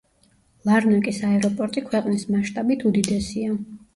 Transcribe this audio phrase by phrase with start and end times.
[0.67, 3.53] ლარნაკის აეროპორტი ქვეყნის მასშტაბით უდიდესია.